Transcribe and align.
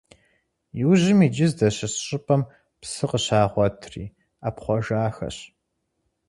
Иужьым, 0.81 1.19
иджы 1.25 1.47
здэщыс 1.51 1.93
щӏыпӏэм 2.05 2.41
псы 2.79 3.05
къыщагъуэтри 3.09 4.05
ӏэпхъуэжахэщ. 4.39 5.37